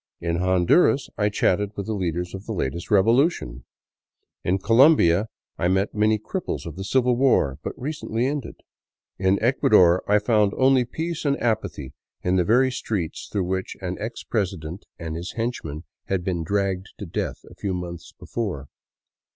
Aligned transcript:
In 0.19 0.37
Hon 0.37 0.65
duras 0.65 1.11
I 1.15 1.29
chatted 1.29 1.77
with 1.77 1.85
the 1.85 1.93
leaders 1.93 2.33
of 2.33 2.47
the 2.47 2.53
latest 2.53 2.89
revolution. 2.89 3.65
In 4.43 4.57
Colombia 4.57 5.27
I 5.59 5.67
met 5.67 5.93
many 5.93 6.17
cripples 6.17 6.65
of 6.65 6.75
the 6.75 6.83
civil 6.83 7.15
war 7.15 7.59
but 7.61 7.79
recently 7.79 8.25
ended. 8.25 8.61
In 9.19 9.39
Ecuador 9.43 10.03
I 10.11 10.17
found 10.17 10.53
only 10.57 10.85
peace 10.85 11.23
and 11.23 11.39
apathy 11.39 11.93
in 12.23 12.35
the 12.35 12.43
very 12.43 12.71
streets 12.71 13.29
through 13.31 13.43
which 13.43 13.77
an 13.79 13.99
ex 13.99 14.23
X 14.23 14.23
A 14.23 14.25
FOREWORD 14.25 14.25
OF 14.25 14.25
WARNING 14.25 14.27
president 14.79 14.85
and 14.97 15.15
his 15.15 15.33
henchman 15.33 15.83
had 16.05 16.23
been 16.23 16.43
dragged 16.43 16.93
to 16.97 17.05
death 17.05 17.45
a 17.47 17.53
few 17.53 17.75
months 17.75 18.11
before. 18.11 18.69